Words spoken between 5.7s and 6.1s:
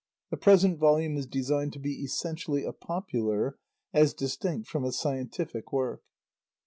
work.